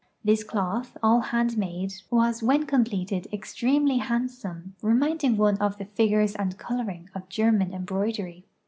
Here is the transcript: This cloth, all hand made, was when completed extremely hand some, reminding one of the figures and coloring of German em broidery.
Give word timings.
This 0.23 0.43
cloth, 0.43 0.97
all 1.03 1.19
hand 1.21 1.59
made, 1.59 1.93
was 2.09 2.41
when 2.41 2.65
completed 2.65 3.27
extremely 3.31 3.99
hand 3.99 4.31
some, 4.31 4.73
reminding 4.81 5.37
one 5.37 5.57
of 5.59 5.77
the 5.77 5.85
figures 5.85 6.33
and 6.33 6.57
coloring 6.57 7.11
of 7.13 7.29
German 7.29 7.71
em 7.71 7.85
broidery. 7.85 8.43